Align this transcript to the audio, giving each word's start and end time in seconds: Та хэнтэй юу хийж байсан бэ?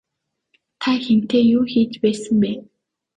Та 0.81 0.91
хэнтэй 1.05 1.43
юу 1.57 1.63
хийж 1.71 1.93
байсан 2.03 2.35
бэ? 2.41 2.51